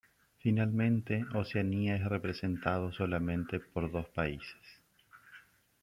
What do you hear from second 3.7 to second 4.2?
dos